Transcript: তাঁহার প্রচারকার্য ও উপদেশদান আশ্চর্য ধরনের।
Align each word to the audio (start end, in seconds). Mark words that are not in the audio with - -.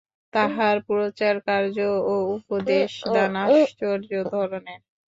তাঁহার 0.33 0.77
প্রচারকার্য 0.87 1.77
ও 2.05 2.15
উপদেশদান 2.35 3.31
আশ্চর্য 3.45 4.11
ধরনের। 4.31 4.79